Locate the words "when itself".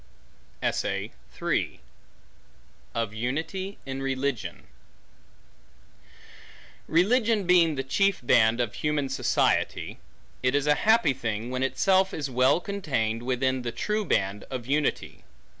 11.51-12.15